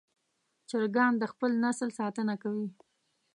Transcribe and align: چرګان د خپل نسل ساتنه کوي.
چرګان 0.69 1.13
د 1.17 1.23
خپل 1.31 1.51
نسل 1.63 1.89
ساتنه 1.99 2.33
کوي. 2.43 2.67